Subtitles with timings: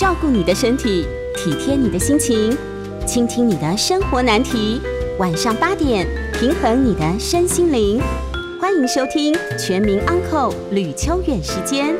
[0.00, 2.56] 照顾你的身体，体贴你的心情，
[3.06, 4.80] 倾听你的生活难题。
[5.18, 8.00] 晚上八点，平衡你的身心灵。
[8.58, 11.94] 欢迎收听《全民安扣吕秋远时间。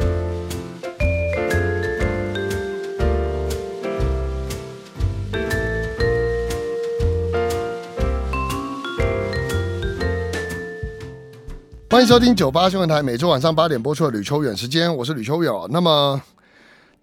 [11.90, 15.52] 欢迎收听九八新闻台，每周晚上八点播出的吕秋远时间，我是吕秋远。
[15.68, 16.18] 那么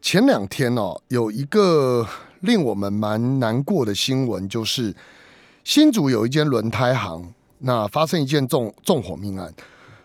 [0.09, 2.07] 前两天哦，有一个
[2.39, 4.95] 令我们蛮难过的新闻，就是
[5.65, 9.53] 新竹有一间轮胎行，那发生一件纵纵火命案。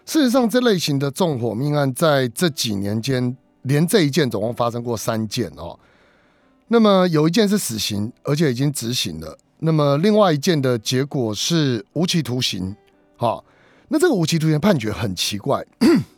[0.05, 5.79] 事实上，这类型的纵火命案在这几年间，连这一件总共发生过三件哦。
[6.67, 9.39] 那么有一件是死刑，而且已经执行了。
[9.61, 12.75] 那么另外一件的结果是无期徒刑，
[13.17, 13.41] 哈。
[13.87, 15.65] 那这个无期徒刑判决很奇怪，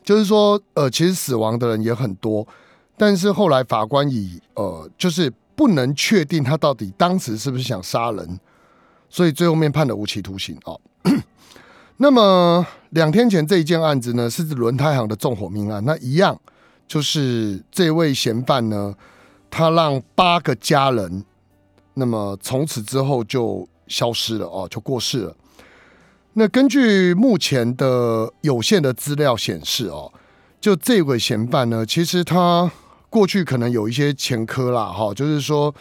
[0.02, 2.48] 就是说，呃，其实死亡的人也很多，
[2.96, 8.38] 但是后来法官以呃，就是不能确定他到底当时是不是想杀人，
[9.08, 10.80] 所以最后面判了无期徒刑哦。
[11.98, 16.40] 那么两天前这一件案子呢，是轮胎行的纵火命案，那一样
[16.86, 18.94] 就是这位嫌犯呢，
[19.50, 21.24] 他让八个家人，
[21.94, 25.36] 那么从此之后就消失了哦，就过世了。
[26.32, 30.12] 那根据目前的有限的资料显示，哦，
[30.60, 32.68] 就这位嫌犯呢，其实他
[33.14, 35.72] 过去可能有一些前科啦，哈，就是说，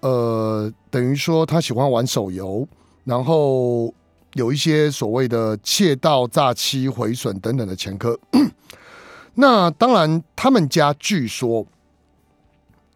[0.00, 2.68] 呃，等于说他喜欢玩手游，
[3.04, 3.90] 然后
[4.34, 8.20] 有一些所谓的窃盗、诈欺、毁损等等的前科。
[9.36, 11.66] 那当然，他们家据说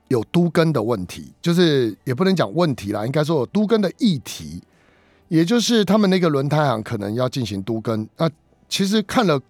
[0.08, 4.62] 有都根的问题，就是也不能讲问题啦，应该说有都根的议题。
[5.28, 8.30] 也就是他们那个轮胎行可能要进行都根，那
[8.68, 9.40] 其实看了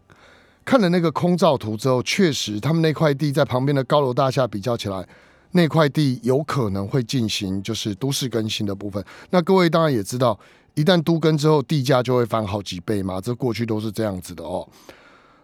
[0.69, 5.08] 看了那个空照图之后，确实他们那块地在旁边的高楼大厦比较起来，
[5.52, 9.02] 那块地有可能会进行就是都市更新的部分。
[9.30, 10.39] 那各位当然也知道，
[10.74, 14.68] 一旦都更之后，地价就会翻好几倍嘛，这过去都是这样子的哦。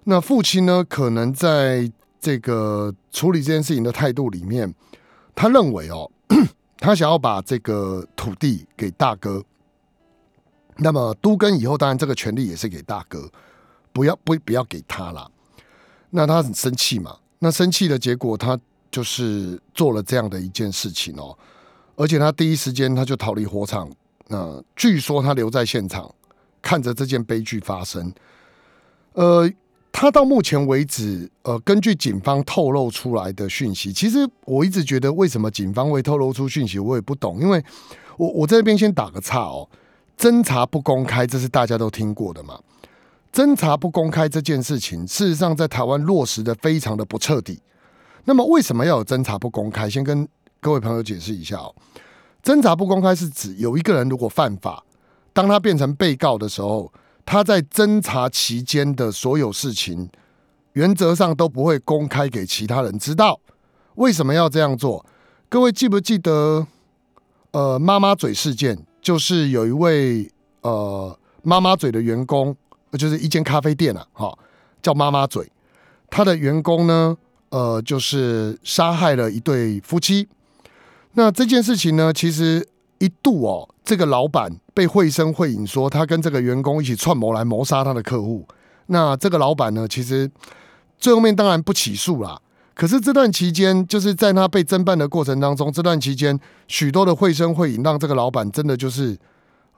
[0.05, 1.91] 那父亲呢，可能在
[2.21, 4.75] 这个处理这件事情的态度里面，
[5.35, 6.11] 他认为哦，
[6.77, 9.43] 他想要把这个土地给大哥。
[10.77, 13.31] 那么都更以后，当然这个权利也是给大哥，
[13.95, 15.31] 不要不不要给他了。
[16.11, 17.17] 那他很生气嘛？
[17.39, 18.59] 那生气的结果，他
[18.91, 21.35] 就是做了这样的一件事情哦。
[21.97, 23.91] 而且他第一时间他就逃离火场。
[24.29, 26.13] 那据说他留在现场，
[26.61, 28.13] 看着这件悲剧发生。
[29.13, 29.51] 呃，
[29.93, 37.41] 他到目前为止，呃，根据警方透露出来的讯息，其实我一直觉得，为什么警方会透露出讯息，我也不懂。
[37.41, 37.65] 因为
[38.17, 39.69] 我我这边先打个岔哦。
[40.17, 42.59] 侦查不公开，这是大家都听过的嘛？
[43.35, 47.61] 侦查不公开这件事情，事实上在台湾落实的非常的不彻底。
[48.27, 49.91] 那么为什么要有侦查不公开？
[49.91, 50.27] 先跟
[50.61, 51.75] 各位朋友解释一下哦。
[52.45, 54.85] 侦查不公开是指有一个人如果犯法，
[55.33, 56.93] 当他变成被告的时候，
[57.27, 60.09] 他在侦查期间的所有事情，
[60.75, 63.41] 原则上都不会公开给其他人知道。
[63.97, 65.05] 为什么要这样做？
[65.49, 66.65] 各位记不记得？
[67.51, 68.79] 呃，妈妈嘴事件。
[69.03, 70.31] 就是有一位
[70.63, 72.57] 呃妈妈嘴的员工，
[72.97, 74.39] 就是一间咖啡店啊，哈，
[74.83, 75.51] 叫妈妈嘴。
[76.11, 77.17] 他的员工呢，
[77.49, 80.29] 呃，就是杀害了一对夫妻。
[81.15, 82.67] 那这件事情呢，其实
[82.99, 88.47] 一度哦，这个老板被绘声绘影说他跟这个员工一起串谋来谋杀他的客户。
[88.87, 90.31] 那这个老板呢，其实
[90.99, 92.41] 最后面当然不起诉啦。
[92.75, 99.17] 可是这段期间，就是在他被侦办的过程当中，这段期间许多的绘声绘影，让这个老板真的就是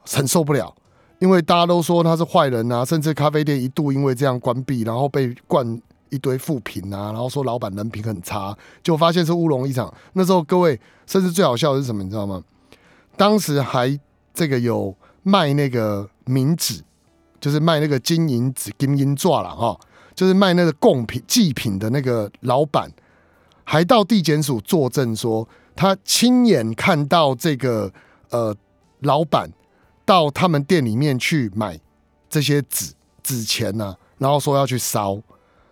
[0.08, 0.74] 很受不了，
[1.18, 9.92] 因为大家都说他是坏人啊，甚至咖啡店一度因为这样关闭，然后被灌一堆负评啊，然后说老板人品很差，就发现是乌龙一场。
[10.12, 12.42] 那时候各位，甚至最好笑的是什么，你知道吗？
[13.16, 13.98] 当时还
[14.34, 16.82] 这个有卖那个冥纸，
[17.40, 19.78] 就是卖那个金银纸、金银钻了哈。
[20.14, 22.90] 就是卖那个贡品祭品的那个老板，
[23.64, 27.92] 还到地检署作证说，他亲眼看到这个
[28.30, 28.56] 呃
[29.00, 29.50] 老板
[30.06, 31.78] 到他们店里面去买
[32.30, 35.20] 这些纸纸钱呢，然后说要去烧。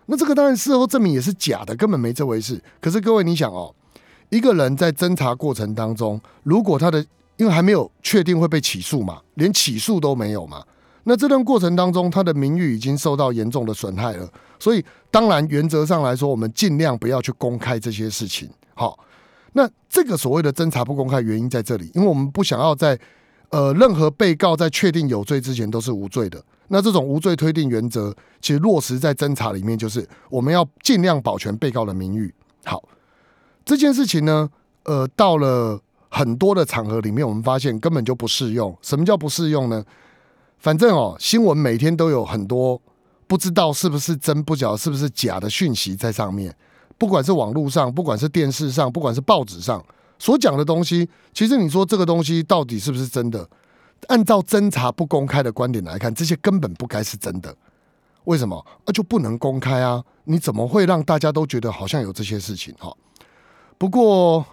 [0.05, 2.61] 那这个当然事后证明也是假的，根本没这回事。
[2.79, 3.73] 可是各位你想哦，
[4.29, 7.03] 一个人在侦查过程当中，如果他的
[7.37, 10.63] 因为还没有确定会被起诉嘛，连起诉都没有嘛。
[11.05, 14.27] 那这段过程当中，他的名誉已经受到严重的损害了，
[14.59, 18.49] 所以当然原则上来说，我们尽量不要去公开这些事情。
[18.73, 18.97] 好，
[19.53, 22.99] 那这个所谓的侦查不公开原因在这里，因为我们不想要在
[23.49, 26.43] 呃任何被告在确定有罪之前都是无罪的。
[26.67, 28.11] 那这种无罪推定原则，
[28.41, 32.33] 其实落实在侦查里面，就是我们要尽量保全被告的名誉。
[32.63, 32.83] 好，
[33.63, 34.49] 这件事情呢，
[34.83, 38.75] 呃，到了很多的场合里面，我们发现根本就不适用。
[38.81, 39.85] 什么叫不适用呢？
[40.57, 42.81] 反正哦，新闻每天都有很多
[43.27, 46.55] 不知道是不是真，不晓得是不是假的讯息在上面。
[46.97, 49.83] 不管是网络上，不管是电视上，不管是报纸上
[50.17, 53.47] 所讲的东西，其实你说这个东西到底是不是真的？
[54.07, 57.55] 按照侦查不公开的观点来看，这些根本不该是真的。
[58.25, 58.57] 为什么？
[58.85, 60.03] 啊，就不能公开啊？
[60.23, 62.73] 你怎么会让大家都觉得好像有这些事情？
[62.79, 62.95] 哈，
[63.77, 64.45] 不过，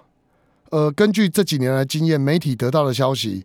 [0.70, 3.44] 呃，根据这几年来经验，媒体得到的消息，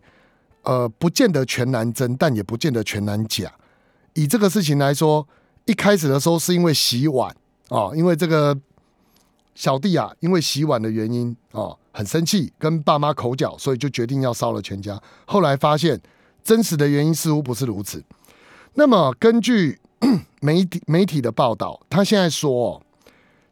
[0.62, 3.52] 呃，不见得全然真，但也不见得全然假。
[4.14, 5.26] 以这个事情来说，
[5.66, 7.34] 一开始的时候是因为洗碗
[7.68, 8.58] 啊，因为这个。
[9.54, 15.02] 小弟啊，因为洗碗的原因啊，很生气，跟爸妈口角，所以就决定要烧了全家。
[15.26, 16.00] 后来发现，
[16.44, 18.04] 真实的原因似乎不是如此。
[18.74, 19.80] 那么，根据
[20.40, 22.80] 媒体媒体的报道，他现在说，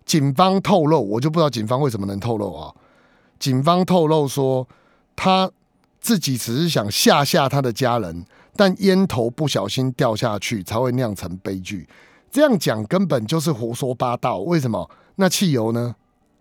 [0.04, 2.72] 警方透露，我就不知道警方为什么能透露啊。
[3.40, 4.69] 警方透露说，
[5.16, 5.50] 他
[6.00, 11.88] 自己只是想吓吓他的家人，但烟头不小心掉下去，才会酿成悲剧。
[12.31, 14.38] 这样讲根本就是胡说八道。
[14.38, 14.88] 为什么？
[15.16, 15.96] 那汽油呢？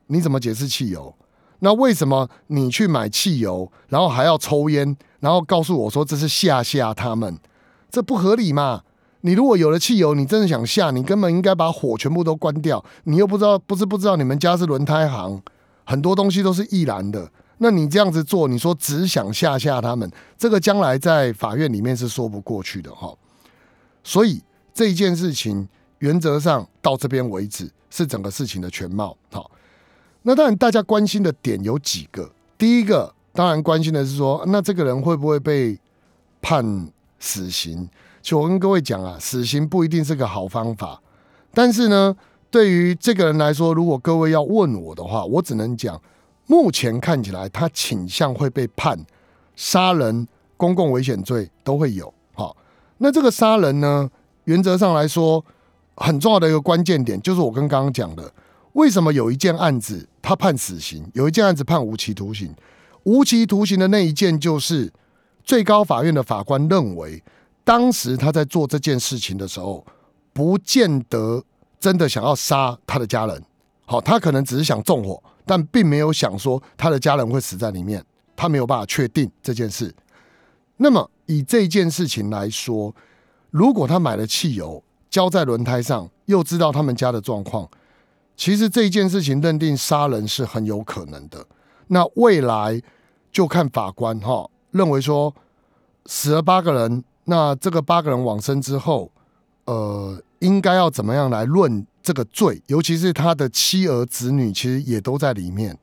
[0.06, 1.16] 你怎么解释汽油？
[1.66, 7.40] 那为什么你去买汽油，然后还要抽烟，然后告诉我说这是吓吓他们？
[7.90, 8.84] 这不合理嘛？
[9.22, 12.86] 你如果有了汽油，你真的想吓，你根本应该把火全部都关掉。
[13.06, 15.42] 你又不知道，不是不知道你们家是轮胎行，
[15.86, 17.32] 很多东西都是易燃的。
[17.58, 20.08] 那你这样子做，你说只想吓吓他们，
[20.38, 23.12] 这个将来在法院里面是说不过去的哈。
[24.04, 24.40] 所以
[24.72, 25.68] 这一件事情，
[25.98, 27.72] 原则上到这边为止。
[27.88, 29.16] 是整个事情的全貌。
[29.32, 29.50] 好，
[30.28, 32.32] 那当然大家关心的点有几个。
[32.58, 35.80] 第一个，当然关心的是说，那这个人会不会被
[36.42, 36.90] 判
[37.20, 37.88] 死刑？
[38.22, 41.00] 就我跟各位讲啊，死刑不一定是个好方法。
[41.54, 42.16] 但是呢，
[42.50, 46.02] 对于这个人来说，如果各位要问我的话，我只能讲，
[46.48, 49.00] 目前看起来他倾向会被判
[49.56, 50.28] 杀人、
[50.58, 52.12] 公共危险罪都会有。
[52.34, 52.58] 好，
[52.98, 54.10] 那这个杀人呢，
[54.46, 55.46] 原则上来说。
[55.98, 58.30] 很重要的一个关键点就是我跟刚刚讲的，
[58.74, 62.52] 为什么有一件案子他判死刑，有一件案子判无期徒刑？
[63.04, 64.92] 无期徒刑的那一件就是
[65.44, 67.24] 最高法院的法官认为，
[67.64, 69.86] 当时他在做这件事情的时候，
[70.34, 71.44] 不见得
[71.80, 73.44] 真的想要杀他的家人。
[73.86, 78.04] 好，他可能只是想纵火，但并没有想说他的家人会死在里面。
[78.36, 79.94] 他没有办法确定这件事。
[80.78, 82.94] 那么以这件事情来说，
[83.52, 87.70] 如果他买了汽油，浇在轮胎上，又知道他们家的状况，
[88.36, 91.46] 其实这一件事情认定杀人是很有可能的。
[91.88, 92.82] 那未来
[93.32, 95.34] 就看法官哈认为说
[96.06, 99.12] 死了八个人，那这个八个人往生之后，
[99.66, 102.62] 呃，应该要怎么样来论这个罪？
[102.68, 105.78] 尤其是他的妻儿子女，其实也都在里面。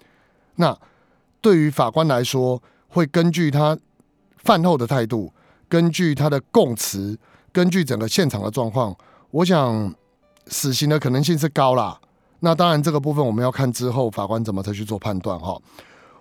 [0.57, 0.77] 那
[1.41, 3.77] 对于法官来说，会根据他
[4.37, 5.33] 饭后的态度，
[5.69, 7.19] 根据他的供词，
[7.51, 8.95] 根据整个现场的状况。
[9.31, 9.95] 我想
[10.49, 11.99] 死刑的可能性是高啦。
[12.44, 15.56] 那当然，这个部分我们要看之后法官怎么再去做判断哈。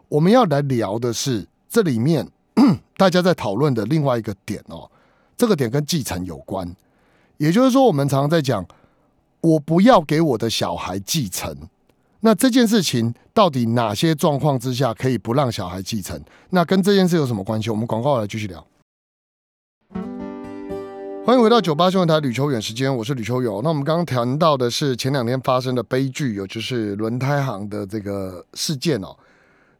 [0.08, 2.28] 我们要来聊的是这里面
[2.96, 4.88] 大家在讨论的另外一个点哦，
[5.36, 6.76] 这个点跟继承有关。
[7.38, 8.64] 也就是说，我们常常在讲，
[9.42, 11.56] 我不要给我的小孩继承。
[12.20, 16.22] 那这件事情到底哪些状况之下可以不让小孩继承？
[16.52, 17.72] 那跟这件事有什么关系？
[17.72, 18.64] 我们广告来继续聊。
[21.24, 23.62] 欢迎回到九八新闻台吕秋远时间，我是吕秋友。
[23.62, 29.16] 那我们刚刚谈到的是前两天发生的悲剧，有就是轮胎行的这个事件哦。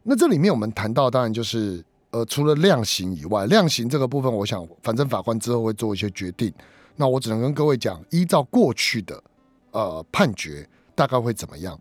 [0.04, 6.50] 那这里面我们谈到，当然就是呃，除了量刑以外，量刑这个部分，我想反正法官之后会做一些决定。
[6.94, 9.20] 那我只能跟各位讲，依照过去的
[9.72, 11.76] 呃判决，大概会怎么样？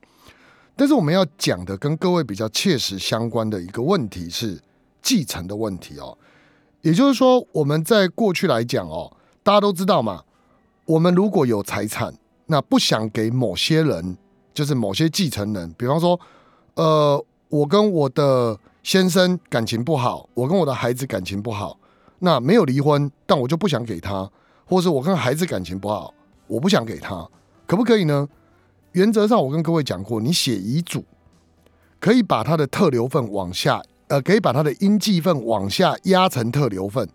[0.75, 4.59] 但是我们要讲的跟各位比较切实相关的一个问题是
[5.03, 6.17] 继承的问题哦。
[6.81, 9.15] 也就是说，我们在过去来讲哦。
[9.43, 10.23] 大家都知道嘛，
[10.85, 12.13] 我们如果有财产，
[12.45, 14.17] 那不想给某些人，
[14.53, 16.19] 就是某些继承人，比方说，
[16.75, 21.79] 呃，我跟我的先生感情不好，我跟我的孩子感情不好，
[22.19, 24.29] 那没有离婚，但我就不想给他，
[24.65, 26.13] 或者是我跟孩子感情不好，
[26.47, 27.27] 我不想给他，
[27.65, 28.27] 可不可以呢？
[28.91, 31.03] 原则上，我跟各位讲过，你写遗嘱
[31.99, 37.09] 可以把他的特留份往下，呃，可以把他的应继份往下压成特留份。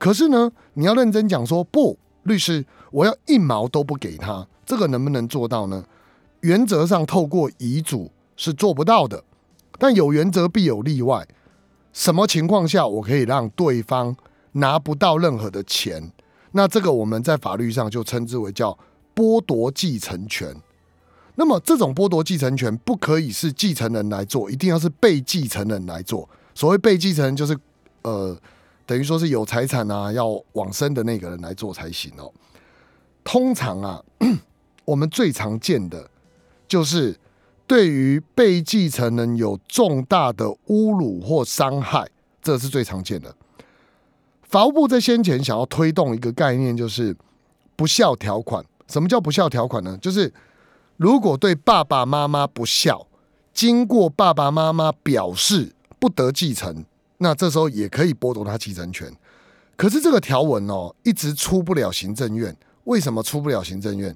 [0.00, 5.84] 可是呢，你要认真讲说不，律师，我要一毛都不给他，这个能不能做到呢？
[6.40, 9.22] 原则上，透过遗嘱是做不到的，
[9.78, 11.28] 但有原则必有例外。
[11.92, 14.16] 什么情况下我可以让对方
[14.52, 16.10] 拿不到任何的钱？
[16.52, 18.78] 那这个我们在法律上就称之为叫
[19.14, 20.56] 剥夺继承权。
[21.34, 26.26] 那么这种剥夺继承权不可以是继承人来做，一定要是被继承人来做。
[26.54, 27.54] 所谓被继承人，就是
[28.02, 28.34] 呃，
[28.90, 32.28] 等于说是有财产啊要往生的那个人来做才行哦。
[33.22, 34.02] 通常啊，
[34.84, 36.10] 我们最常见的
[36.66, 37.16] 就是
[37.68, 42.10] 对于被继承人有重大的侮辱或伤害，
[42.42, 43.32] 这是最常见的。
[44.42, 47.16] 法务部在先前想要推动一个概念，就是
[47.76, 48.64] 不孝条款。
[48.88, 49.96] 什么叫不孝条款呢？
[50.02, 50.34] 就是
[50.96, 53.06] 如果对爸爸妈妈不孝，
[53.54, 56.84] 经过爸爸妈妈表示不得继承，
[57.22, 59.12] 那这时候也可以剥夺他继承权。
[59.76, 62.54] 可是这个条文哦，一直出不了行政院。
[62.84, 64.14] 为什么出不了行政院？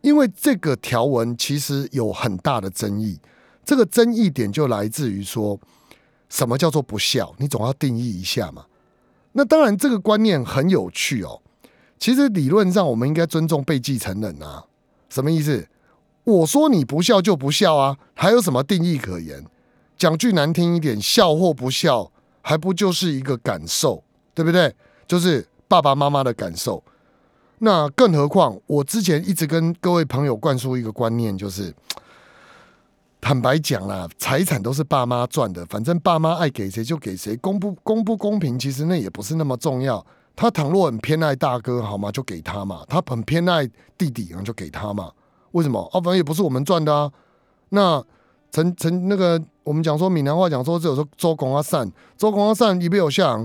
[0.00, 3.18] 因为这个条文其实有很大的争议。
[3.64, 5.58] 这个争议点就来自于说，
[6.28, 7.34] 什么叫做不孝？
[7.38, 8.64] 你总要定义一下嘛。
[9.32, 11.42] 那当然，这个观念很有趣哦。
[11.98, 14.64] 其实理论上，我们应该尊重被继承人啊。
[15.10, 15.68] 什么意思？
[16.24, 19.44] 我说你不孝就不孝啊，还有什么定义可言？
[19.96, 22.10] 讲句难听一点，孝或不孝，
[22.48, 24.02] 还不就是一个感受，
[24.32, 24.74] 对不对？
[25.06, 26.82] 就是爸爸妈妈的感受。
[27.58, 31.74] 那更何况，我之前一直跟各位朋友灌输一个观念，就是。
[33.20, 40.02] 坦白讲啦，财产都是爸妈赚的，反正爸妈爱给谁就给谁，公不公不公平，其实那也不是那么重要。
[40.34, 42.10] 他倘若很偏爱大哥，好吗？
[42.10, 42.82] 就给他嘛。
[42.88, 45.10] 他很偏爱弟弟，然后就给他嘛。
[45.50, 45.82] 为什么？
[45.92, 47.10] 啊，反正也不是我们赚的啊。
[47.70, 48.02] 那
[48.52, 49.38] 陈陈那个，
[49.68, 53.44] 我们讲说闽南话讲说，只有说周公阿善，周公阿善一边有像，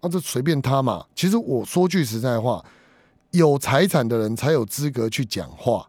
[0.00, 1.06] 啊，就随便他嘛。
[1.14, 2.64] 其实我说句实在话，
[3.30, 5.88] 有财产的人才有资格去讲话。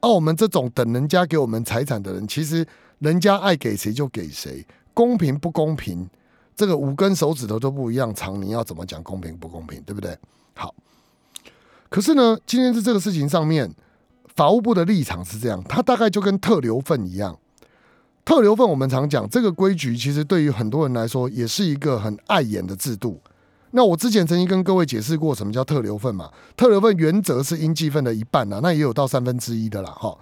[0.00, 2.66] 而我们这种等人家给我们财产的人，其实
[3.00, 6.08] 人家爱给谁就给谁，公平不公平，
[6.56, 10.16] 这个五根手指头都不一样长，你要怎么讲公平不公平，对不对？
[10.54, 10.74] 好，
[11.90, 13.70] 可是呢，今天在这个事情上面，
[14.34, 17.38] 法务部的立场是这样，他大概就跟特留份一样，
[18.30, 23.20] 特留份我们常讲这个规矩，其实对于很多人来说，也是一个很碍眼的制度。
[23.72, 26.30] 那我之前曾经跟各位解释过什么叫特留份嘛？
[26.56, 30.16] 特留份原则是应继份的一半呐，那也有到三分之一的啦，哈。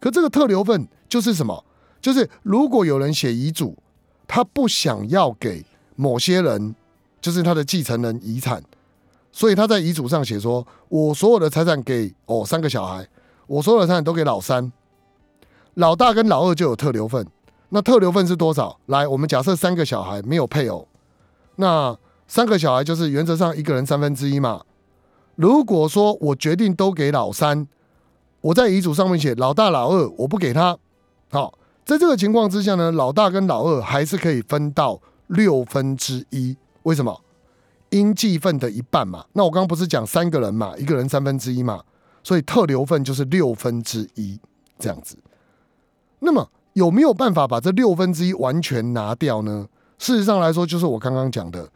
[0.00, 1.64] 可这个特留份就是什么？
[2.00, 3.78] 就是如果有人写遗嘱，
[4.26, 5.64] 他不想要给
[5.94, 6.74] 某些人，
[7.20, 8.60] 就是他的继承人遗产，
[9.30, 13.06] 所以他在遗嘱上写说，我所有的财产给哦三个小孩，
[13.46, 14.72] 我所有的财产都给老三，
[15.74, 17.24] 老大跟老二就有特留份。
[17.72, 18.78] 那特留份是多少？
[18.86, 20.86] 来，我们假设三个小孩没有配偶，
[21.56, 21.98] 那。
[22.28, 24.62] 三个小孩就是原则上一个人三分之一嘛。
[25.34, 27.68] 如果说我决定都给老三，
[28.40, 30.78] 我在遗嘱上面写老大老二我不给他，
[31.30, 36.56] 好，在这个情况之下呢，老大跟老二还是可以分到六分之一。
[36.84, 37.20] 为什么？
[37.90, 39.26] 应继份的一半嘛。
[39.34, 41.82] 那我刚刚不是讲三个人嘛，一个人三分之一嘛，
[42.22, 44.40] 所以特留份就是六分之一
[44.78, 45.18] 这样子。
[46.20, 49.68] 那么有没有办法把这六分之一完全拿掉呢？
[49.98, 51.68] 事实上来说，就是我刚刚讲的。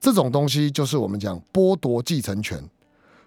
[0.00, 2.56] 这种东西就是我们讲剥夺继承权，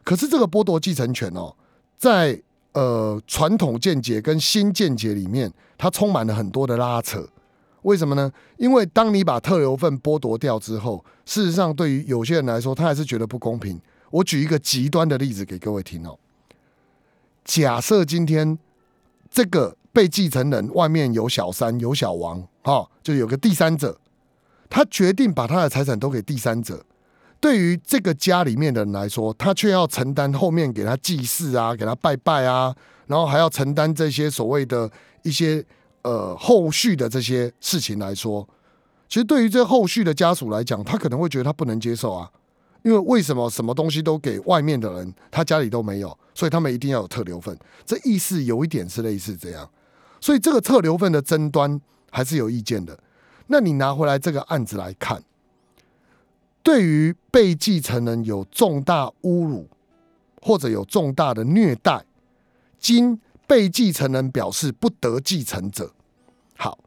[0.06, 1.54] 可是这个剥夺继承权哦，
[1.98, 2.42] 在
[2.72, 7.28] 呃传统见解跟新见解里面，它充满了很多的拉扯。
[7.82, 8.32] 为什么呢？
[8.56, 13.78] 因为当你把特留份剥夺掉之后，事实上对于有些人来说，他还是觉得不公平。
[14.10, 16.18] 我举一个极端的例子给各位听哦。
[17.44, 18.58] 假设今天
[19.30, 23.98] 这个被继承人外面有小三有小王，哈，就有个第三者。
[24.70, 26.86] 他决定把他的财产都给第三者，
[27.42, 32.74] 对于这个家里面的人来说，他却要承担后面给他祭祀啊，给他拜拜啊，
[33.08, 34.90] 然后还要承担这些所谓的
[35.24, 35.62] 一些
[36.04, 38.48] 呃后续的这些事情来说，
[39.10, 42.32] 其实对于这后续的家属来讲，他可能会觉得他不能接受啊，
[42.84, 49.70] 因为为什么什么东西都给外面的人，他家里都没有，所以他们一定要有特留份，这意思有一点是类似这样，
[50.22, 52.98] 所以这个特留份的争端还是有意见的。
[53.48, 55.22] 那你拿回来这个案子来看，
[56.64, 59.68] 对于被继承人有重大侮辱
[60.42, 62.06] 或者有重大的虐待，
[62.80, 65.92] 经被继承人表示不得继承者，
[66.56, 66.80] 好，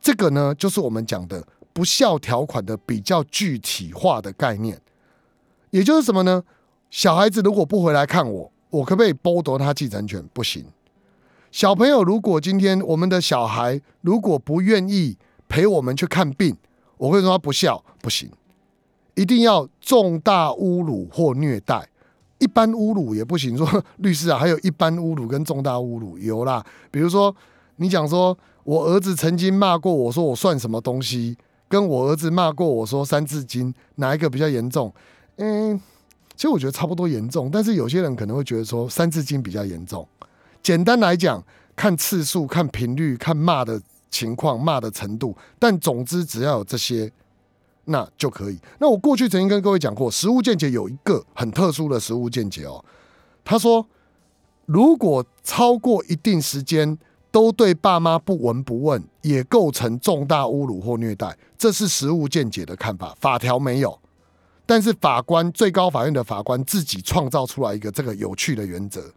[0.00, 4.78] 这个呢就是我们讲的不孝条款的比较具体化的概念，
[5.70, 6.44] 也就是什么呢？
[6.90, 10.22] 小孩子如果不回来看我，我可不可以剥夺他继承权？
[10.34, 10.66] 不行。
[11.54, 15.16] 小朋友如果今天我们的小孩如果不愿意。
[15.46, 16.56] 陪我们去看病，
[16.96, 18.28] 我会说他不孝不行，
[19.14, 21.86] 一定要重大侮辱或虐待，
[22.38, 23.56] 一般侮辱也不行。
[23.56, 26.64] 说律师啊，还有一般侮辱跟重大侮辱有啦。
[26.90, 27.32] 比如说
[27.76, 31.36] 你讲说我儿子曾经骂过我说我算什么东西，
[31.68, 34.92] 跟我儿子骂过我说三字经哪一个比较严重？
[35.36, 35.78] 嗯，
[36.34, 40.08] 其实我觉得差不多严重，但是有些人可能会觉得说三字经比较严重。
[40.64, 41.44] 简单来讲，
[41.76, 43.80] 看次数、看频率、看骂的
[44.10, 47.12] 情况、骂的程度，但总之只要有这些，
[47.84, 48.58] 那就可以。
[48.78, 52.82] 那我过去曾经跟各位讲过，实物见解有一个很特殊的实物见解哦。
[53.44, 53.86] 他说，
[54.64, 56.98] 如果超过一定时间
[57.30, 64.00] 都对爸妈不闻不问，也构成重大侮辱或虐待，这是实物见解的看法，法条没有。
[64.64, 69.12] 但是法官，最高法院的法官自己创造出来一个这个有趣的原则，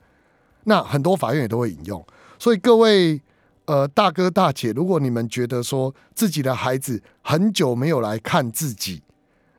[0.67, 2.05] 那很多法院也都会引用。
[2.37, 3.19] 所以各位
[3.65, 9.01] 呃大哥大姐，如果你们觉得说自己的孩子很久没有来看自己，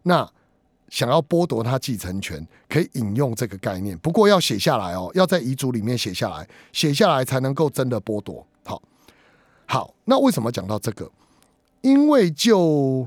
[0.02, 0.28] 那
[0.88, 3.96] 想要剥夺他继承权，可以引用这个概念。
[3.98, 8.46] 不过要写下来哦，要在遗嘱里面写下来，写下来才能够真的剥夺。
[8.64, 8.82] 好，
[9.66, 11.10] 好，那为什么讲到这个？
[11.80, 13.06] 因为就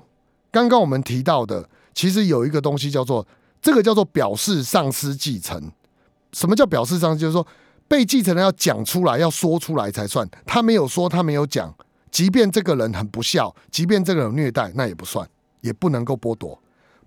[0.51, 1.70] 刚刚我们提到的。
[1.93, 3.27] 其实有一个东西叫做
[3.62, 5.70] 这个叫做表示丧失继承。
[6.31, 7.20] 什么叫表示丧失？
[7.20, 7.46] 就是说
[7.91, 10.25] 被继承人要讲出来，要说出来才算。
[10.45, 11.75] 他没有说，他没有讲，
[12.10, 15.29] 即便这个人很不孝，即便这个人虐待，那也不算，
[15.60, 16.57] 也不能够剥夺。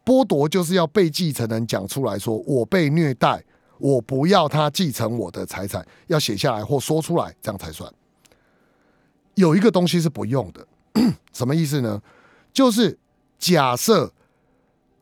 [0.04, 3.42] 剥夺就是要被继承人讲出来说，我被虐待，
[3.78, 7.90] 我不要他继承我的财产，要写下来或说出来，这样才算。
[9.36, 10.66] 有一个东西是不用的，
[11.32, 12.02] 什么意思呢？
[12.52, 12.98] 就是
[13.38, 14.12] 假设。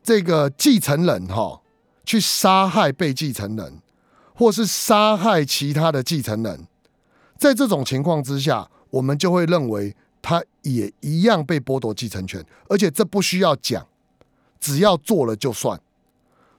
[0.05, 1.61] 这个继承人哈，
[2.03, 3.79] 去杀害被继承人，
[4.35, 6.67] 或是杀害其他的继承人，
[7.37, 13.85] 在这种情况之下，我们就会认为他也一样被剥夺继承权，而且这不需要讲，
[14.59, 15.79] 只要做了就算。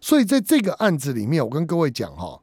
[0.00, 2.40] 所以在这个案子里面，我跟各位讲哈，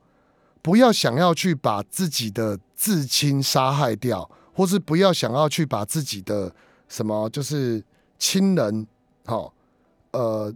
[0.61, 6.53] 不要想要去把自己的至亲杀害掉，或是不要想要去把自己的
[6.87, 7.83] 什么就是
[8.17, 8.87] 亲人，
[9.25, 9.51] 哈，
[10.11, 10.53] 呃。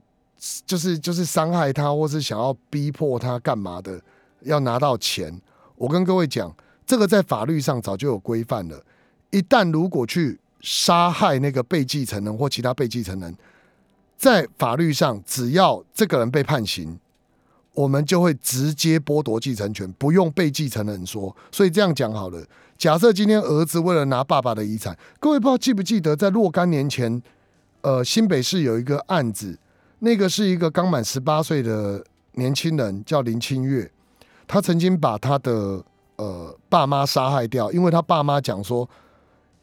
[0.67, 4.00] 就是就是伤害他，或是想要逼迫他干嘛的，
[4.46, 5.42] 要拿到钱。
[5.75, 8.82] 我跟各位讲，这个在法律上早就有规范了。
[9.32, 13.36] 一旦如果去杀害那个被继承人或其他被继承人，
[14.18, 16.98] 在法律上，只要这个人被判刑，
[17.74, 21.36] 我们就会直接剥夺继承权，不用被继承人说。
[21.52, 22.41] 所以这样讲好了。
[22.78, 27.22] 假设今天儿子为了拿爸爸的遗产，各位不知道记不记得，在若干年前，
[27.82, 29.58] 呃，新北市有一个案子。
[30.00, 33.89] 那个是一个刚满十八岁的年轻人，叫林清月。
[34.47, 35.84] 他曾经把他的
[36.17, 38.89] 呃爸妈杀害掉，因为他爸妈讲说：“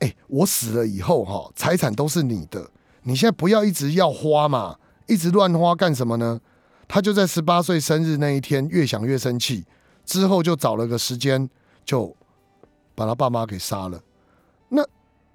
[0.01, 2.71] 哎，我死了以后哈，财产都是你的，
[3.03, 6.41] 你现在不要一直要花嘛，一直乱花干什么呢？”
[6.89, 9.65] 他就在十八岁生日那一天，越想越生气，
[10.05, 11.49] 之后就找了个时间，
[11.87, 12.15] 就
[12.95, 13.99] 把他爸妈给杀了。
[14.69, 14.85] 那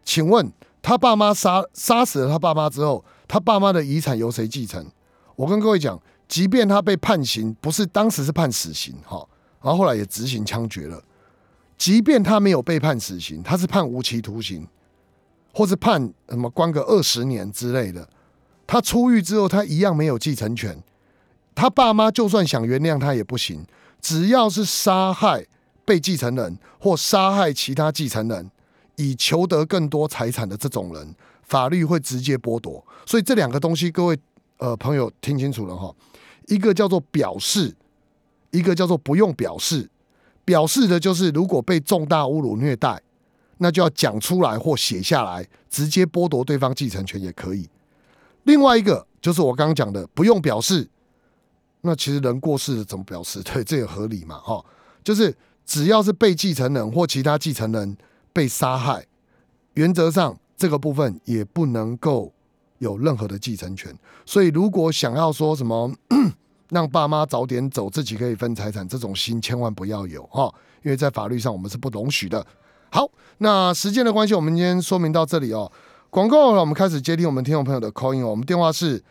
[0.03, 0.51] 请问
[0.83, 3.03] 他爸妈杀杀死了他爸妈之后？
[3.27, 4.85] 他爸妈的遗产由谁继承？
[5.35, 9.27] 我跟各位讲，即便他被判刑，不是当时是判死刑，哈，
[9.67, 11.03] 然后后来也执行枪决了。
[11.77, 14.65] 即便他没有被判死刑，他是判无期徒刑，
[15.53, 18.07] 或是判什么关个二十年之类的，
[18.65, 20.81] 他出狱之后，他一样没有继承权。
[21.53, 23.65] 他爸妈就算想原谅他也不行，
[23.99, 25.45] 只要是杀害
[25.83, 28.49] 被继承人或杀害其他继承人，
[28.95, 31.13] 以求得更多财产的这种人。
[31.43, 34.17] 法律会直接剥夺，所以这两个东西，各位
[34.57, 35.93] 呃朋友听清楚了哈。
[36.47, 37.75] 一个叫做表示，
[38.57, 39.89] 一个叫做不用表示。
[40.43, 43.01] 表示的就是如果被重大侮辱虐待，
[43.57, 47.69] 那就要讲出来或写下来，直接剥夺对方继承权也可以。
[48.43, 50.89] 另外一个就是我刚刚讲的不用表示，
[51.81, 53.41] 那其实人过世了怎么表示？
[53.53, 54.63] 对，这也合理嘛哈。
[55.03, 57.97] 就是只要是被继承人或其他继承人
[58.31, 59.05] 被杀害，
[59.73, 60.37] 原则上。
[60.59, 62.33] 这个部分也不能够
[62.79, 65.93] 有任何的继承权，所以如果想要说什么
[66.69, 70.53] 让爸妈早点走，自己可以分财产，这种心千万不要有哈，
[70.83, 72.45] 因为在法律上我们是不容许的。
[72.89, 75.71] 好，那时间的关系，我们今天说明到这里哦。
[76.09, 78.27] 广告了，我们开始接听我们听众朋友的 call in 哦。
[78.29, 79.03] 我们电话是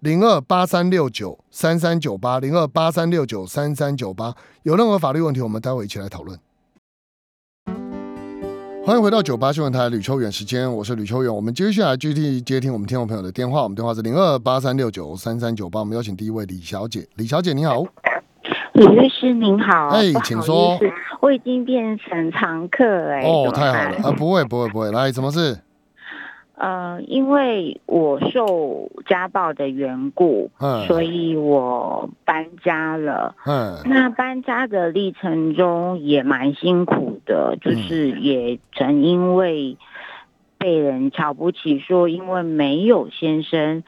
[0.00, 6.38] 零二八三六九三三九八零二八三六九三三九八，有任何法律问题，我们待会一起来讨论。
[8.86, 11.34] 欢迎回到九八新闻台吕秋远时间，我是吕秋远。
[11.34, 15.80] 我们接下来继续接听我们听众朋友的电话，我们电话是零二八三六九三三九八。
[15.80, 17.82] 我们邀请第一位李小姐，李小姐你好，
[18.74, 20.78] 李律师您好，哎，请说，
[21.20, 25.56] 我已经变成常客哎，哦，太好了，啊，不会不会不会，来，什么事？
[26.56, 39.76] 呃，因为我受家暴的缘故，嗯，所以我搬家了，嗯，那搬家的历程中也蛮辛苦的，就是也曾因为
[40.58, 43.82] 被人瞧不起，说因为没有先生，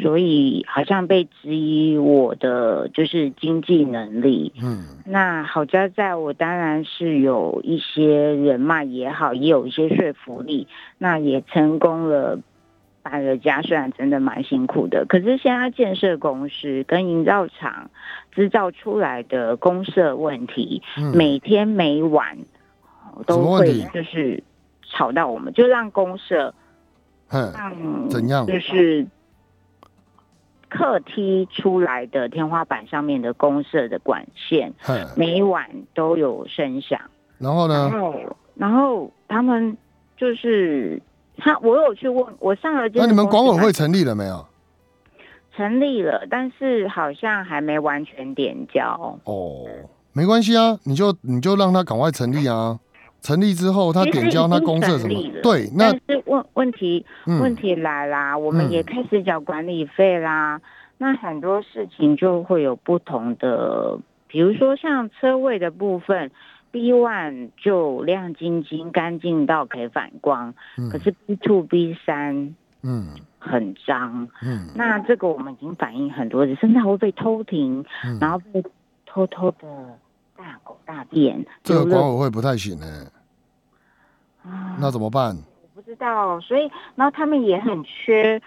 [0.00, 4.52] 所以好像被质疑我的就是经济能力。
[4.62, 12.38] 嗯，那好家在我当然是有一些人脉也好，也有一些说服力，那也成功了。
[13.04, 17.90] 搬了家虽然真的蛮辛苦的，可是现在建设公司跟营造厂
[18.30, 20.80] 制造出来的公社问题，
[21.12, 22.38] 每天每晚
[23.26, 24.42] 都会就是
[24.82, 26.54] 吵到我们，就让公社，
[27.30, 28.46] 嗯，怎样？
[28.46, 29.06] 就是
[30.68, 34.72] 客梯出来的天花板上面的公社的管线，
[35.16, 37.00] 每晚都有声响。
[37.38, 37.90] 然后呢？
[37.92, 38.14] 然后，
[38.54, 39.76] 然后他们
[40.16, 41.00] 就是。
[41.38, 42.86] 他我有去问，我上了。
[42.94, 44.46] 那你们管委会成立了没有？
[45.56, 49.18] 成立了，但是好像还没完全点交。
[49.24, 49.64] 哦，
[50.12, 52.78] 没关系啊，你就你就让他赶快成立啊。
[53.22, 55.14] 成立之后，他点交，他公社什么？
[55.42, 57.06] 对，那但是问问题
[57.40, 60.60] 问题来啦，我们也开始缴管理费啦。
[60.98, 66.30] 那很多事情就会有不同的，比如说像车位的部分。
[66.72, 70.54] B one 就亮晶晶、干净到可以反光，
[70.90, 73.08] 可是 B two、B 三，嗯，
[73.38, 77.84] 很脏，嗯，那这个我们已经反映很多次，甚至还会被偷停，
[78.18, 78.64] 然后被
[79.04, 79.58] 偷偷的
[80.36, 83.06] 大狗大便，这个管委会不太行呢，
[84.44, 85.36] 啊，那怎么办？
[85.74, 88.40] 我不知道，所以然后他们也很缺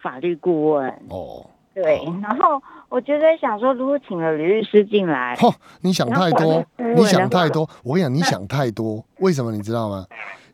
[0.00, 1.46] 法律顾问哦。
[1.72, 7.68] 对，然后我觉得想说，如果请了吕律师进来，嚯，你想太多，你想太多。
[7.84, 9.04] 我跟你讲，你想太多。
[9.20, 10.04] 为什么你知道吗？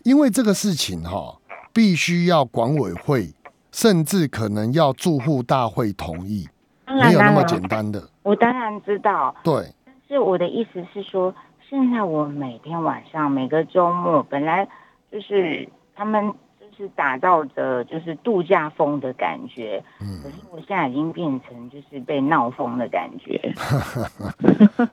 [0.04, 1.38] 因为这个事情哈，
[1.72, 3.34] 必须要管委会，
[3.72, 6.46] 甚至可能要住户大会同意，
[6.86, 8.10] 没有那么简单的。
[8.22, 9.72] 我当然知道，对。
[10.08, 11.34] 但是我的意思是说，
[11.68, 14.68] 现在我每天晚上、每个周末，本来
[15.10, 16.66] 就是他们就。
[16.76, 23.40] 是打造着就是度假风的感觉，嗯，可是我现在已经变成就是被闹疯的感觉。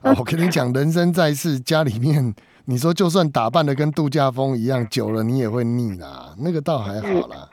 [0.18, 6.34] 我跟你讲，人生在世，家里面你说就算打扮的跟度假风一样，久了你也会腻啦。
[6.38, 7.46] 那个倒还好啦。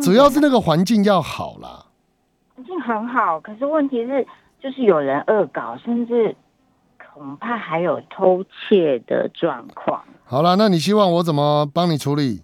[0.00, 1.86] 主要是那个环境要好啦。
[2.54, 4.24] 环境很好，可是问题是
[4.60, 6.32] 就是有人恶搞，甚至
[7.12, 10.02] 恐怕还有偷窃的状况。
[10.24, 12.42] 好了，那你希望我怎么帮你处理？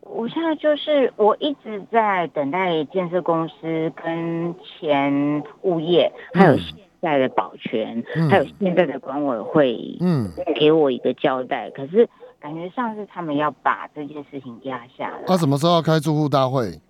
[0.00, 11.68] 我现在就是我一直在等待建设公司跟前物业，还有现在的保全，还有现在的管委会，嗯，给我一个交代。
[11.70, 12.08] 可是
[12.38, 15.24] 感觉上是他们要把这件事情压下来。
[15.26, 16.80] 他什么时候要开住户大会？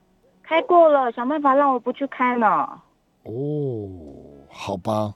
[0.43, 2.47] 开过了，想办法让我不去开呢。
[3.23, 3.89] 哦，
[4.51, 5.15] 好吧。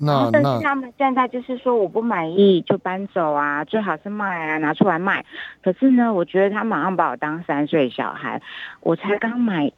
[0.00, 5.24] 那但是他们现在就是说我不满意就搬走啊，最好是卖啊，拿出来卖。
[5.62, 8.40] 可是呢，我觉得他马上把我当三岁小孩，
[8.80, 9.72] 我才刚买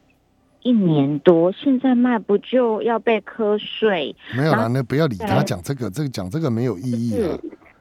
[0.61, 4.15] 一年多，现在卖不就要被瞌睡？
[4.37, 7.37] 没有啦，那不要理他，讲这个，这个讲这个没有意义啊。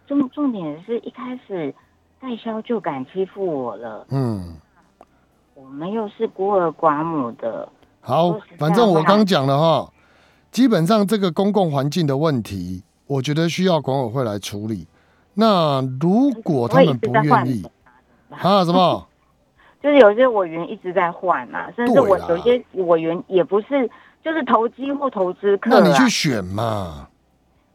[0.07, 1.75] 重重点是一开始
[2.21, 4.07] 代销就敢欺负我了。
[4.11, 4.57] 嗯，
[5.55, 7.69] 我们又是孤儿寡母的。
[8.01, 9.93] 好，反正我刚讲了哈。
[10.51, 14.87] 基本上这个公共环境的问题，我觉得需要管委会来处理。
[15.35, 17.65] 那如果他们不愿意，
[18.31, 19.07] 啊什么？
[19.83, 23.89] 就是有些委员一直在换啊，甚至我有些委员也不是，
[24.23, 25.71] 就是投机或投资客。
[25.71, 27.09] 那你去选嘛？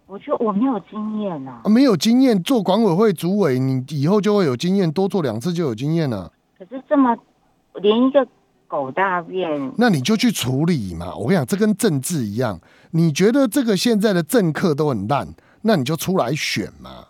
[0.05, 6.31] 我就我没有经验呐，没有经验做管委会主委，你以后就会有经验，多做两次就有经验了。
[6.59, 7.17] 可是这么
[7.75, 8.27] 连一个。
[8.67, 11.15] 狗大便，那你就去处理嘛。
[11.15, 12.59] 我跟你讲，这跟政治一样，
[12.91, 15.27] 你觉得这个现在的政客都很烂，
[15.61, 17.05] 那你就出来选嘛，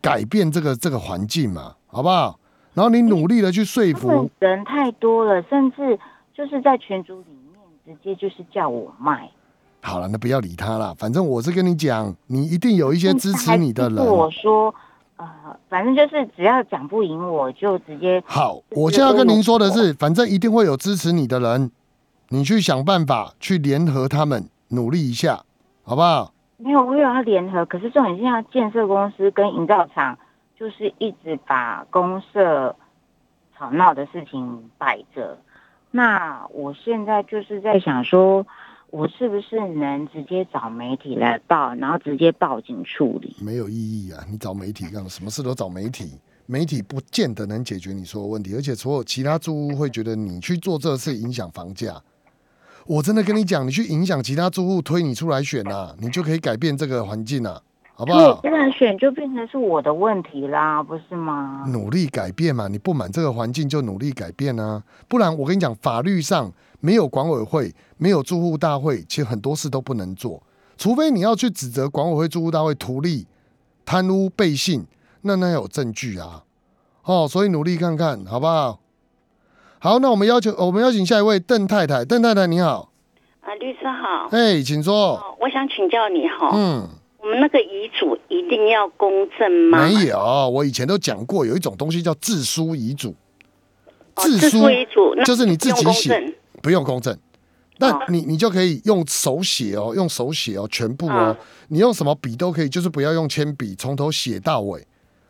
[0.00, 2.38] 改变这个这个环境嘛，好不好？
[2.74, 5.98] 然后你努力的去说服人太多了，甚至
[6.32, 7.26] 就是在群组里
[7.84, 9.30] 面直接就是叫我卖。
[9.80, 13.96] 好了，那不要理他了，反正我是跟你讲，你一定有一些支持你的人。
[14.04, 14.74] 我说。
[15.18, 18.62] 啊，反正就是只要讲不赢，我就直接好。
[18.70, 21.70] 我现在跟您说的是，反正一定会有支持你的人，
[22.30, 25.42] 你去想办法去联合他们，努力一下，
[25.82, 26.32] 好不好？
[26.56, 30.16] 没有，我有要联合，可是重点现在建设公司跟营造厂
[30.58, 32.76] 就是一直把公社
[33.58, 35.36] 吵闹的事情摆着。
[35.90, 38.46] 那我现在就是在想说。
[38.90, 43.36] 我是不是能直接找媒体来报，然后直接报警处理？
[43.40, 44.24] 没有意义啊！
[44.30, 52.00] 你找媒体干什么事都找媒体，媒体不见得能解决你说的问题，而且所有其他住户会觉得你去做这事影响房价。
[52.86, 57.60] 我真的跟你讲，你去影响其他住户推你出来选啊，你就可以改变这个环境啊，
[57.92, 58.40] 好不好？
[58.42, 61.66] 这样选就变成是我的问题啦，不是吗？
[61.68, 70.42] 努力改变嘛，你不满这个环境就努力改变啊，不然我跟你讲，法律上没有管委会，没有住户大会，其实很多事都不能做，
[70.76, 73.26] 除非你要去指责管委会、住户大会图利、
[73.84, 74.86] 贪污、背信，
[75.22, 76.44] 那那有证据啊。
[77.04, 78.80] 哦，所以努力看看，好不好？
[79.78, 82.04] 好，那我们要求，我们邀请下一位邓太太。
[82.04, 82.90] 邓太太你好，
[83.40, 84.28] 啊，律师好。
[84.30, 85.18] 哎，请说。
[85.40, 86.86] 我想请教你哈，嗯，
[87.18, 89.86] 我们那个遗嘱一定要公证吗？
[89.86, 90.18] 没有，
[90.50, 93.14] 我以前都讲过，有一种东西叫自书遗嘱。
[94.16, 97.16] 自书遗嘱就是你自己写，不用公证。
[97.78, 101.36] 那你你就可以用手写哦，用手写哦，全部哦，
[101.68, 104.86] 你用什么笔都可以，就是不要用铅笔，从头写到尾，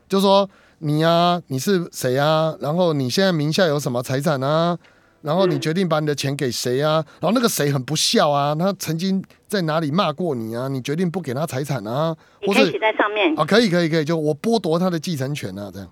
[0.09, 0.49] 就说。
[0.81, 2.55] 你呀，你是谁呀？
[2.61, 4.79] 然后你现在名下有什么财产啊？
[5.23, 7.05] 然后你决定把你的钱给谁啊？
[7.19, 10.69] 然后那个谁很不孝啊，他曾经在哪里骂过你啊？
[10.69, 12.17] 你决定不给他财产啊？
[12.47, 15.91] 你可以写在上面啊，可以可以可以，就我剥夺他的继承权啊，这样。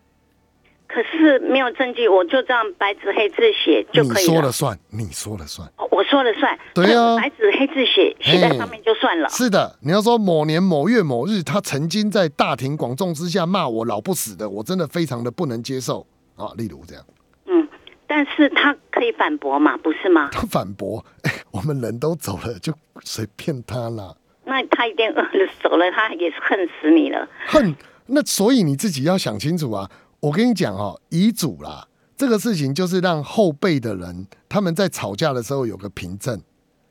[0.96, 4.32] 可是没有证据，我就这样白纸黑字写就可以了。
[4.32, 6.59] 你说了算，你说了算，我说了算。
[6.72, 9.28] 对啊，白纸黑字写写在上面就算了。
[9.28, 16.48] 是的，你要说某年某月某日，他曾经在大庭广众之下骂我老不死的，我真的非常的不能接受啊。
[16.56, 17.04] 例如这样，
[17.44, 17.68] 嗯，
[18.06, 20.30] 但是他可以反驳嘛，不是吗？
[20.32, 21.04] 他反驳，
[21.50, 22.72] 我们人都走了，就
[23.04, 24.16] 随便他了。
[24.46, 27.28] 那他一定饿了走了，他也是恨死你了。
[27.48, 29.90] 恨，那所以你自己要想清楚啊。
[30.27, 31.87] 我跟你讲哦，遗嘱啦，
[32.17, 36.43] 这个事情就是让后辈的人他们在吵架的时候有个凭证。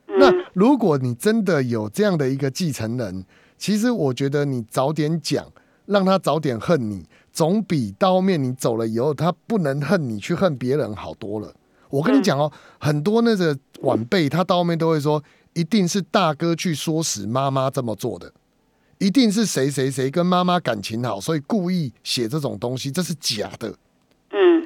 [0.08, 3.26] 那如果你真的有这样的一个继承人，
[3.58, 5.46] 其实我觉得你早点讲，
[5.86, 11.54] 让他早点恨你，总比到后面你走了以后他不能恨你，去恨别人好多了。
[11.90, 15.22] 我跟你讲哦，很多那个晚辈他到后面都会说，
[15.52, 18.32] 一定是大哥去唆使妈妈这么做的。
[18.98, 23.76] 一定是谁谁谁跟妈妈感情好，所以故意写这种东西，这是假的。
[24.32, 24.66] 嗯，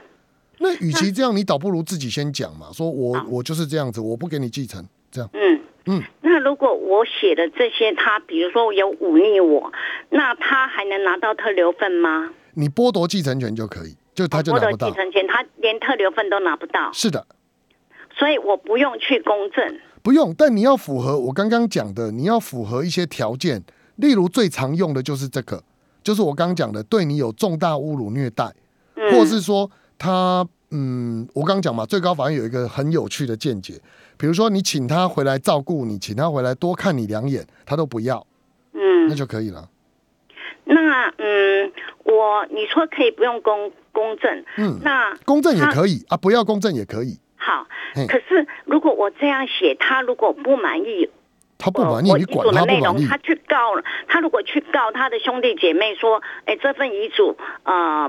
[0.60, 5.30] 那与其这样，你倒不如自己先讲嘛，说我我就是这样子，我不给你继承，这样。
[5.34, 6.04] 嗯嗯。
[6.22, 9.72] 那如果我写的这些，他比如说有忤逆我，
[10.10, 12.32] 那他还能拿到特留份吗？
[12.54, 16.92] 你剥夺继承权就可以，就他就拿不到继承权，他连特留份都拿不到。
[16.94, 17.26] 是的。
[18.18, 19.80] 所以我不用去公证。
[20.04, 23.64] 不用，但你要符合我刚刚讲的，你要符合一些条件。
[24.00, 25.62] 例如最常用的就是这个，
[26.02, 28.50] 就是我刚刚讲的，对你有重大侮辱、虐待，
[29.12, 33.80] 或是说他，嗯，我刚刚讲嘛，最高法院有一个很有趣的见解，
[34.18, 38.26] 比如说你请他回来照顾你，请他回来多看你两眼，他都不要，
[38.72, 39.68] 嗯，那就可以了。
[40.64, 41.72] 那嗯，
[42.06, 47.20] 我你说可以不用公公证，嗯，那公证也可以啊，不要公证也可以。
[47.36, 47.68] 好，
[48.08, 51.10] 可是如果我这样写，他如果不满意。
[51.60, 53.06] 他不管你，你管他不管你。
[53.06, 58.08] 他去告了，他如果去告他的兄弟姐妹说：“哎，这份遗嘱呃，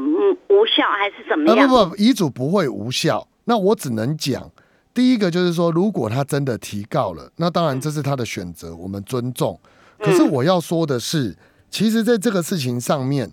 [0.48, 3.26] 无效还是怎么样？”不不，遗嘱不会无效。
[3.44, 4.48] 那我只能讲，
[4.94, 9.58] 第一个就是说，如果他真的提告了，那当然这是他的选择，我们尊重。
[9.98, 11.36] 可是我要说的是，
[11.68, 13.28] 其实在这个事情上面，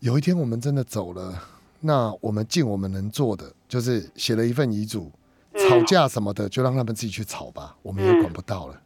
[0.00, 1.42] 有一天我们真的走了，
[1.80, 5.10] 那我们尽我们能做的，就是写了一份遗嘱，
[5.56, 8.78] 吵架什么的就让他们自己去吵吧，我们也管不到了。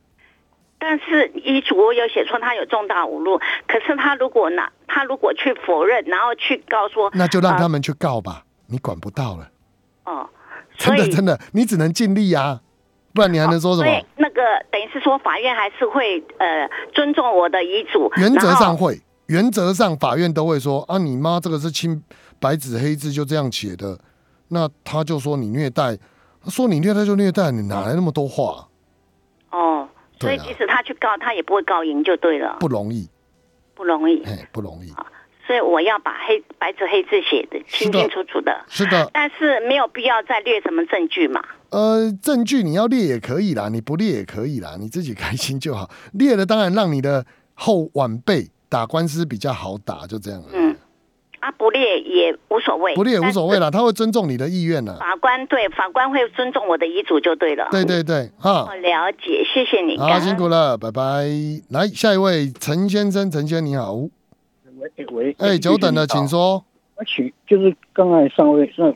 [0.87, 9.49] 但是遗嘱我有写出他有重大侮辱，可是他如果拿他如果去否认，然后去告说，那就让他们去告吧，你管不到了。
[10.05, 10.29] 哦，
[10.77, 12.61] 真的真的，你只能尽力啊，
[13.15, 13.91] 不然你还能说什么？
[14.19, 22.03] 那个等于是说，法院还是会呃尊重我的遗嘱，原则上会，原则上法院都会说啊，你妈这个是清
[22.39, 23.99] 白纸黑字就这样写的，
[24.49, 25.97] 那他就说你虐待，
[26.49, 28.69] 说你虐待就虐待，你哪来那么多话？
[30.25, 30.29] 哦。
[30.29, 32.57] 所以，即使他去告，他也不会告赢，就对了。
[32.61, 33.09] 不容易，
[33.75, 34.93] 不容易，哎，不容易。
[35.47, 38.65] 所以我要把黑白纸黑字写的清清楚楚的。
[38.67, 39.11] 是的。
[39.13, 41.45] 但是没有必要再列什么证据嘛？
[41.69, 45.91] 呃，证据你要列也可以啦，你不列也可以啦，你自己开心就好。
[46.15, 50.49] 列了当然让你的后晚辈打官司比较好打，就这样了。
[50.55, 50.64] 嗯。
[51.45, 54.97] 啊，不列也无所谓，不列也无所谓了，他会尊重你的意愿的。
[54.97, 57.69] 法官对，法官会尊重我的遗嘱就对了。
[57.71, 61.03] 对对对，哈，我了解，谢谢你，好辛苦了，拜拜。
[61.69, 63.93] 来下一位陈先生，陈先生你好。
[63.93, 66.65] 喂喂，哎，久等了，请说。
[66.95, 68.91] 而且就是刚才上位上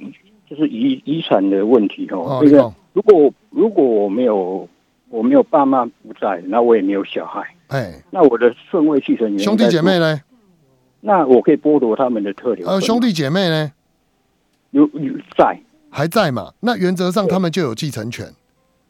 [0.49, 2.41] 就是遗遗产的问题哦。
[2.43, 4.67] 那个如果如果我没有
[5.11, 10.19] 我没有爸妈不在，那我也没有小孩，哎，那我的顺位继承人兄弟姐妹呢？
[11.01, 12.67] 那我可以剥夺他们的特留。
[12.67, 13.73] 呃，兄弟姐妹呢？
[14.71, 16.53] 有有在，还在嘛？
[16.61, 18.33] 那原则上他们就有继承权。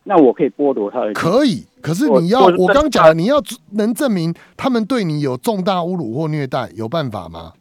[0.04, 1.12] 那我可以剥夺他的？
[1.12, 3.42] 可以，可是你要我刚讲了，你要
[3.72, 7.52] 能证明他们对你有重大侮辱或虐待，有办法吗？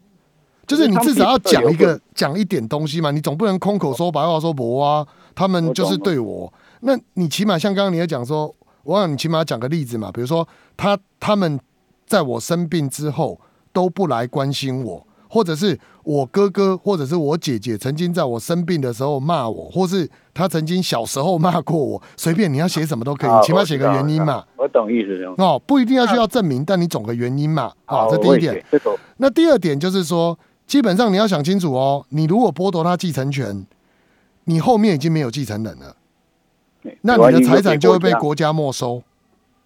[0.66, 5.06] 就是你至少要讲一个讲一点东西嘛，你总不能空口说白话说不啊。
[5.34, 11.60] 他们就是对我，那你起码像刚刚你也讲说，我让你起码讲个例子嘛，比如说他他们
[12.06, 13.38] 在我生病之后
[13.72, 15.04] 都不来关心我。
[15.30, 24.42] 或者是我哥哥，或者是我姐姐，曾经在我生病的时候骂我，或是他曾经小时候骂过我，随便你要写什么都可以，起码写个原因嘛。
[24.56, 27.70] 我懂意思哦，不一定要需要证明，但你总个原因嘛。
[27.84, 28.64] 好，这第一点。
[29.18, 33.66] 那第二点就是说，基本上你要想清楚哦，你如果剥夺他继承权，
[34.44, 35.94] 你后面已经没有继承人了，
[37.02, 39.02] 那你的财产就会被国家没收。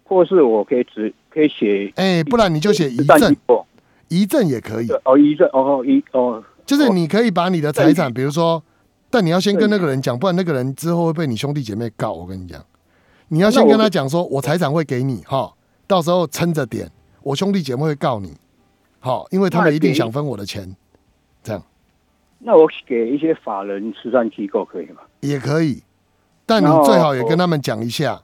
[0.03, 3.33] 或是我可以只可以写，哎，不然你就写遗赠。
[4.13, 8.61] 遗赠也可以哦，遗赠哦，遗哦，就是你可以把你的财产，比如说，
[9.09, 12.11] 但你要先跟那个人讲，不然那个人之后会被你兄弟姐妹告。
[12.11, 12.63] 我跟你讲，
[13.29, 15.51] 你要先跟他讲，说我财产会给你哈，
[15.87, 16.87] 到时候撑着点，
[17.23, 18.33] 我兄弟姐妹会告你，
[18.99, 20.75] 好，因为他们一定想分我的钱，
[21.41, 21.63] 这样。
[22.37, 25.01] 那我给一些法人慈善机构可以吗？
[25.21, 25.81] 也可以，
[26.45, 28.21] 但你最好也跟他们讲一下。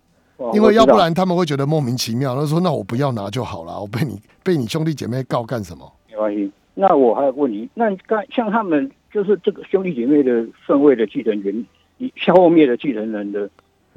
[0.54, 6.50] 因为要不然他们会觉得莫名其妙，他说：“那我不要拿就好了，我被你被你兄弟姐妹告干什么？”没关系。
[6.76, 11.66] 那我还有问你，那刚像他们就是这个兄弟姐妹的顺位的继承权，
[11.98, 13.50] 你后面的继承人的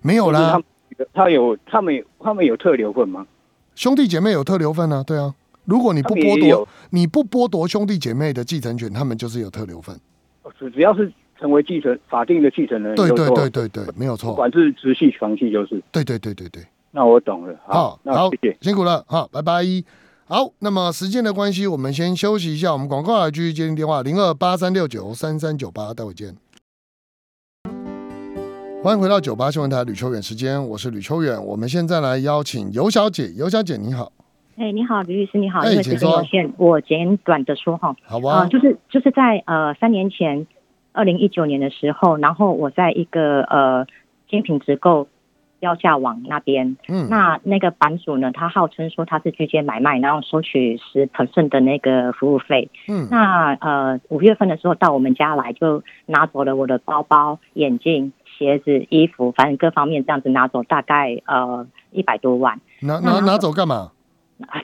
[0.03, 0.61] 没有啦。
[0.99, 3.25] 他他有他们有他们有特留份吗？
[3.77, 5.35] 兄弟姐妹有特留份啊，对啊。
[5.65, 9.97] 如果你不剥夺你不剥夺兄弟姐妹的继承权，他们就是有特留份。
[10.59, 11.13] 只只要是。
[11.43, 14.33] 成为继承法定的继承人，对对对对对，没有错。
[14.33, 15.83] 管是直系、旁系，就是。
[15.91, 16.63] 对对对对对。
[16.93, 17.55] 那我懂了。
[17.67, 19.05] 好，好，谢谢，辛苦了。
[19.09, 19.65] 好，拜拜。
[20.27, 22.73] 好，那么时间的关系，我们先休息一下。
[22.73, 26.37] 我们广告来继续接听电话，零二八三六九三三九八，待会见。
[28.85, 31.45] 欢迎回到九八新闻台吕秋远时间，我是吕秋远。
[31.45, 34.13] 我们现在来邀请尤小姐，尤小姐你好。
[34.57, 35.59] 哎，你好，吕律师你好。
[35.59, 37.97] 哎，时间有限，我简短的说哈。
[38.05, 38.47] 好吧。
[38.47, 40.47] 就是就是在呃三年前。
[40.93, 43.87] 二零一九年的时候，然后我在一个呃
[44.29, 45.09] 精品直购
[45.59, 62.61] 标价网那边，嗯，那那个版主呢，他号称说他是居间买卖，然后收取十 percent 的那个服务费，嗯，那呃五月份的时候到我们家来，就拿走了我的包包、眼镜、鞋子、衣服，反正各方面这样子拿走，大概呃一百多万。
[62.81, 63.93] 拿拿拿走干嘛？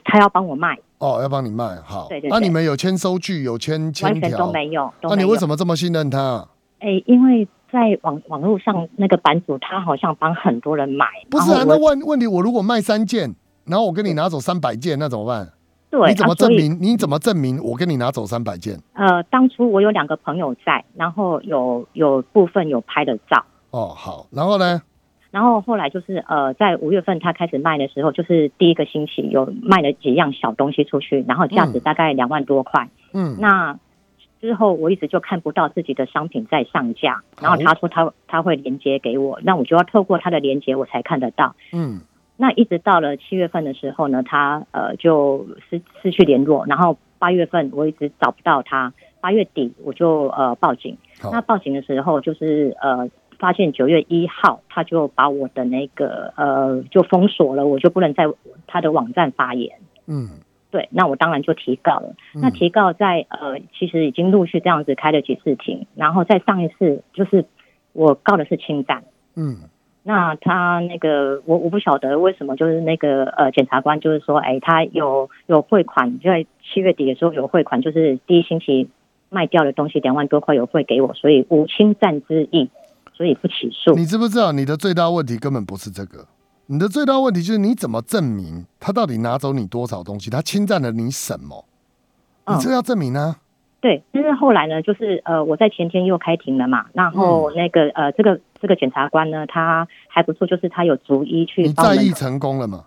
[0.03, 0.77] 他要帮我卖。
[0.99, 2.07] 哦，要帮你卖，好。
[2.09, 2.29] 对对。
[2.29, 4.21] 那你们有签收据，有签签条？
[4.21, 4.93] 完全都没有。
[5.01, 6.47] 那你为什么这么信任他？
[6.79, 11.05] 哎，因为在网网络上那个版主，他好像帮很多人买。
[11.29, 13.33] 不是啊，那问问题，我如果卖三件，
[13.65, 15.49] 然后我跟你拿走三百件，那怎么办？
[15.89, 16.77] 对，你怎么证明？
[16.81, 18.77] 你怎么证明我跟你拿走三百件？
[18.93, 23.43] 呃，当初我有两个朋友在，然后有有部分有拍的照。
[23.71, 24.81] 哦，好，然后呢？
[25.31, 32.89] 然后后来就是呃，在五月份他开始卖的时候，就是第一个星期有卖了几样小东西出去，然后价值大概两万多块。
[33.13, 33.77] 嗯，那
[34.41, 41.55] 之后我一直就看不到自己的商品在上架，然后他说他他会连接给我，那我就要透过他的连接我才看得到。
[41.73, 41.99] 嗯，
[42.35, 50.97] 那一直到了七月份的时候呢，他呃就失失去联络，然后八月份我一直找不到他，八月底我就呃报警。
[51.31, 53.07] 那报警的时候就是呃。
[53.39, 58.25] 发现九月一号，他就把我的那个呃就封锁了，我就不能在
[58.67, 59.77] 他的网站发言。
[60.07, 60.27] 嗯，
[60.69, 62.13] 对，那我当然就提告了。
[62.33, 67.45] 那提告在呃，其实已经陆续这样子开了几次庭，然后在上一次就是
[67.93, 69.03] 我告的是侵占。
[69.35, 69.55] 嗯，
[70.03, 78.89] 那他那个我我不晓得为什么，就是那个呃检察官就是说，哎，他有有汇款，就在七月底的时候有汇款，就是第一星期
[79.29, 82.69] 卖掉的东西两万多块有汇给我，所以无侵占之意。
[83.19, 83.93] 所以不起诉。
[83.95, 86.25] 你知不知道你的最大问题根本不是这个？
[86.67, 90.29] 你的最大问题就是你怎么证明他到底拿走你多少东西？
[90.29, 91.65] 他侵占了你什么？
[92.47, 93.35] 你这要证明呢？
[93.81, 101.63] 对，但是后来呢，就是呃，我在前天又开庭了嘛，然后那个呃，这个这个检察官呢，他还不错，就是他有逐一去。
[101.63, 102.85] 你在意成功了吗？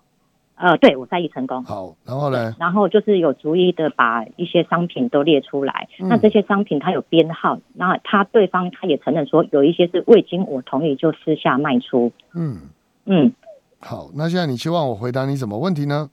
[0.62, 1.64] 呃，对我在意成功。
[1.64, 2.54] 好，然后呢？
[2.56, 5.88] 然后就是有逐一的把一些商品都列出来。
[5.98, 12.12] 那这些商品它有编号，那他对方他也承认说有一些是未经我同意就私下卖出。
[12.32, 12.58] 嗯
[13.06, 13.32] 嗯。
[13.80, 16.08] 好，那现在你希望我回答你什么问题呢？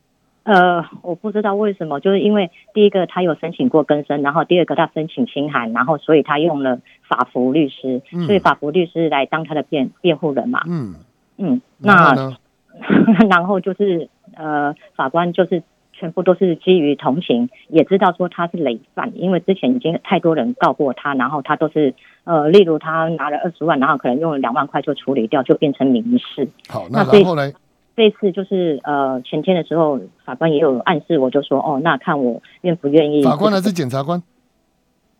[0.45, 10.63] 呃，我不知道为什么，就是因为第一个他有申请过更生，然后第二个他申请清函，然后所以他用了法服律师，所以法服律师来当他的辩辩护人嘛。
[10.67, 10.95] 嗯
[11.37, 11.62] 嗯。
[11.77, 12.33] 那
[13.29, 14.10] 然后就是。
[14.40, 15.62] 呃，法官就是
[15.92, 26.48] 全部都是基于同情，也知道说他是累犯，因为之前已经太多人告过他，然后他都是呃，例如他拿了二十万，然后可能用了两万块就处理掉，就变成民事。
[26.69, 27.52] 好，那然后呢？
[27.98, 33.21] 这次就是呃前天的时候，法官也有暗示我，就说哦，那看我愿不愿意。
[33.23, 34.23] 法官还是检察官？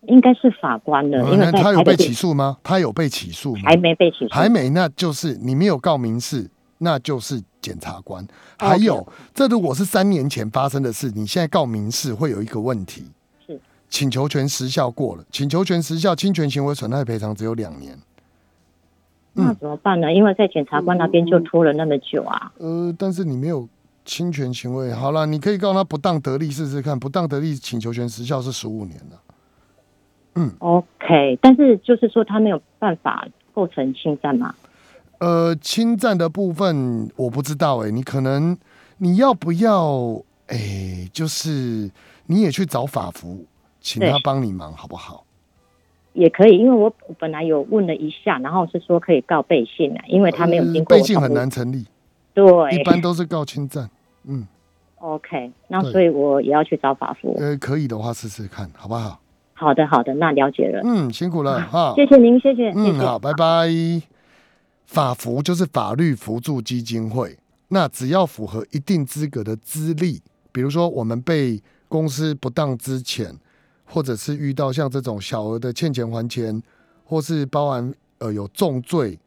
[0.04, 2.56] 应该是法官的，因为他有被起诉吗？
[2.64, 3.64] 他有被起诉吗？
[3.66, 8.26] 还没被起诉，还没，那就是你没有告民事，那就是检察官。
[8.58, 13.06] 还有，这如果是三年前发生的事，你现在告民事会有一个问题，
[13.46, 17.98] 是请求权时效过了，请求权时效，侵权行为损害赔偿只有两年。
[19.34, 20.12] 那怎么办呢？
[20.12, 22.52] 因为在检察官那边就拖了那么久啊。
[22.58, 23.70] 呃，但是你没有
[24.04, 29.22] 侵权行为，好了，你可以告他不当得利试试看，不当得利请求权时效是十五年了。
[30.36, 34.54] 嗯，OK，但是就是说他没有办法构成侵占吗？
[35.20, 38.58] 呃，侵占的部分我不知道哎，你可能
[38.98, 41.90] 你要不要哎，就是
[42.26, 43.46] 你也去找法服，
[43.82, 45.26] 请他帮你忙好不好？
[46.14, 51.86] 也可以，因为我本来有问了一下，然后是说可以告背信啊，因为他没有经过背信很难成立，
[52.34, 53.90] 对，一般都是告侵占。
[54.26, 54.48] 嗯
[54.98, 57.36] ，OK，那所以我也要去找法服。
[57.40, 59.20] 呃，可以的话试试看好不好？
[59.54, 60.82] 好的，好的，那了解了。
[60.84, 62.72] 嗯，辛苦了哈，谢谢您，谢谢。
[62.76, 63.70] 嗯，好，拜拜。
[64.90, 67.38] 法服就是法律扶助基金会，
[67.68, 70.20] 那只要符合一定资格的资历，
[70.52, 73.36] 比如说我们被公司不当之前。
[73.92, 76.62] 或者是遇到像这种小额的欠钱还钱，
[77.04, 79.18] 或是包含呃有重罪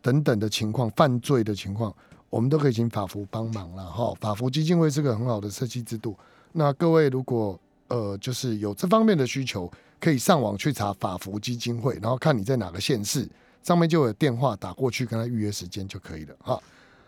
[0.00, 1.92] 等等的情况、犯罪的情况，
[2.30, 4.14] 我们都可以请法服帮忙了哈。
[4.20, 6.16] 法服基金会是个很好的设计制度。
[6.52, 7.58] 那各位如果
[7.88, 9.68] 呃就是有这方面的需求，
[9.98, 13.28] 可以上网去查法服基金会，然后看你在哪个县市，
[13.62, 16.60] 上面就有电话打过去跟他预约时间就可以了哈。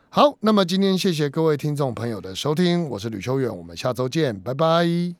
[0.08, 5.14] 好，那么今天谢谢各位听众朋友的收听，我是吕秋远，我们下周见，拜拜。